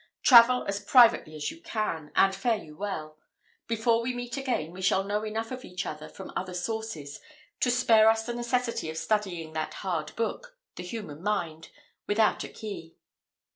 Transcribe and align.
"Travel 0.23 0.65
as 0.67 0.79
privately 0.83 1.35
as 1.35 1.51
you 1.51 1.61
can; 1.61 2.11
and 2.15 2.33
fare 2.33 2.57
you 2.57 2.75
well. 2.75 3.19
Before 3.67 4.01
we 4.01 4.15
meet 4.15 4.35
again, 4.35 4.71
we 4.71 4.81
shall 4.81 5.03
know 5.03 5.21
enough 5.23 5.51
of 5.51 5.63
each 5.63 5.85
other 5.85 6.09
from 6.09 6.33
other 6.35 6.55
sources, 6.55 7.19
to 7.59 7.69
spare 7.69 8.09
us 8.09 8.25
the 8.25 8.33
necessity 8.33 8.89
of 8.89 8.97
studying 8.97 9.53
that 9.53 9.75
hard 9.85 10.15
book 10.15 10.57
the 10.75 10.81
human 10.81 11.21
mind, 11.21 11.69
without 12.07 12.43
a 12.43 12.49
key." 12.49 12.95